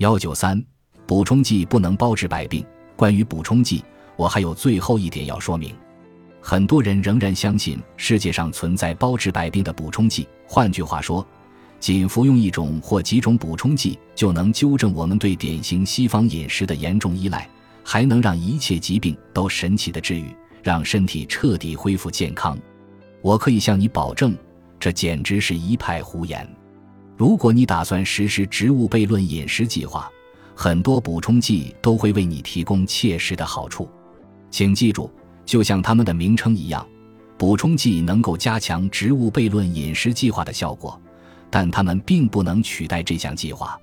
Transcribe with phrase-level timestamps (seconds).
[0.00, 0.58] 幺九三，
[1.06, 2.64] 补充剂不能包治百病。
[2.96, 3.84] 关于补充剂，
[4.16, 5.74] 我还有最后一点要说明。
[6.40, 11.26] 很多人仍然相信世界上存在包治百病的补充剂，换句话说，
[11.78, 17.46] 仅服用一种或几种补充剂就能纠正我们对典型西方饮食的严重依赖，
[17.84, 22.58] 还能让一切疾病都神奇的治愈，让身体彻底恢复健康。
[23.20, 24.34] 我可以向你保证，
[24.78, 26.48] 这简直是一派胡言。
[27.20, 30.10] 如果你打算实施植物悖论饮食计划，
[30.54, 33.86] 很多补充剂都会为你提供切实的好处。
[34.50, 35.12] 请记住，
[35.44, 36.88] 就像它们的名称一样，
[37.36, 40.98] 补充剂能够加强植物悖论饮食计划的效果，
[41.50, 43.78] 但它们并不能取代这项计划。